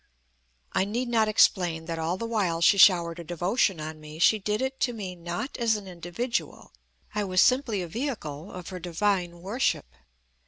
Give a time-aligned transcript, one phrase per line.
[0.73, 4.39] I need not explain that all the while she showered her devotion on me she
[4.39, 6.71] did it to me not as an individual.
[7.13, 9.85] I was simply a vehicle of her divine worship.